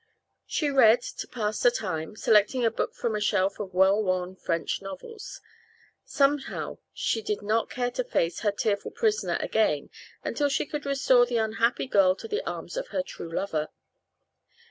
She 0.47 0.71
read, 0.71 1.03
to 1.03 1.27
pass 1.27 1.63
away 1.63 1.69
the 1.69 1.75
time, 1.77 2.15
selecting 2.15 2.65
a 2.65 2.71
book 2.71 2.95
from 2.95 3.13
a 3.15 3.21
shelf 3.21 3.59
of 3.59 3.75
well 3.75 4.01
worn 4.01 4.35
French 4.35 4.81
novels. 4.81 5.41
Somehow 6.05 6.79
she 6.91 7.21
did 7.21 7.43
not 7.43 7.69
care 7.69 7.91
to 7.91 8.03
face 8.03 8.39
her 8.39 8.51
tearful 8.51 8.89
prisoner 8.89 9.37
again 9.39 9.91
until 10.23 10.49
she 10.49 10.65
could 10.65 10.87
restore 10.87 11.27
the 11.27 11.37
unhappy 11.37 11.85
girl 11.85 12.15
to 12.15 12.27
the 12.27 12.43
arms 12.49 12.77
of 12.77 12.87
her 12.87 13.03
true 13.03 13.31
lover. 13.31 13.67